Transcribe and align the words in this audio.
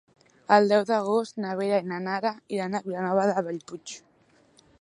El 0.55 0.69
deu 0.71 0.85
d'agost 0.91 1.37
na 1.45 1.51
Vera 1.59 1.79
i 1.85 1.91
na 1.91 2.01
Nara 2.07 2.33
iran 2.57 2.75
a 2.75 2.83
Vilanova 2.89 3.29
de 3.33 3.49
Bellpuig. 3.49 3.99